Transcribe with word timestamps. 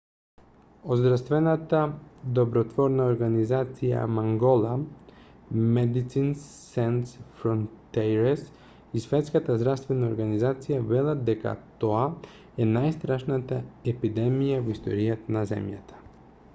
од 0.93 0.99
здравствената 0.99 1.81
добротворна 2.37 3.03
организација 3.09 4.05
мангола 4.13 4.71
medecins 5.75 6.47
sans 6.69 7.13
frontieres 7.43 8.41
и 9.01 9.03
светската 9.05 9.59
здравствена 9.61 10.09
организација 10.15 10.81
велат 10.95 11.23
дека 11.31 11.53
тоа 11.85 12.03
е 12.67 12.69
најстрашната 12.73 13.61
епидемија 13.95 14.67
во 14.69 14.77
историјата 14.79 15.37
на 15.39 15.45
земјата 15.55 16.05